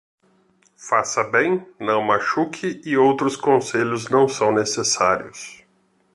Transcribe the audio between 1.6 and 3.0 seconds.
não machuque e